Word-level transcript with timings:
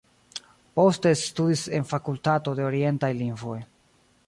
Poste 0.79 1.11
studis 1.19 1.67
en 1.79 1.85
fakultato 1.91 2.57
de 2.61 2.67
orientaj 2.71 3.13
lingvoj. 3.21 3.59